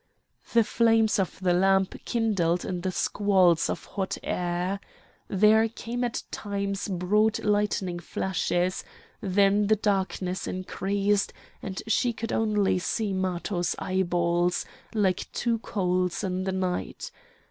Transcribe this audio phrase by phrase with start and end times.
[0.53, 4.79] The flames of the lamp kindled in the squalls of hot air.
[5.27, 8.83] There came at times broad lightning flashes;
[9.21, 16.45] then the darkness increased; and she could only see Matho's eyeballs like two coals in
[16.45, 17.11] the night.